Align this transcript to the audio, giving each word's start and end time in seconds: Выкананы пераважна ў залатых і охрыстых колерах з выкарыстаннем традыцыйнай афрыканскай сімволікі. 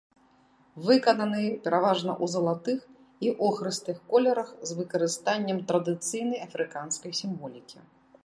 Выкананы 0.85 1.41
пераважна 1.65 2.11
ў 2.23 2.25
залатых 2.35 2.79
і 3.27 3.35
охрыстых 3.49 3.97
колерах 4.13 4.49
з 4.69 4.79
выкарыстаннем 4.81 5.57
традыцыйнай 5.73 6.39
афрыканскай 6.49 7.11
сімволікі. 7.21 7.77